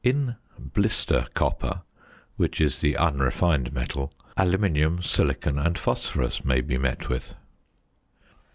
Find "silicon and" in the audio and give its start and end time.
5.03-5.77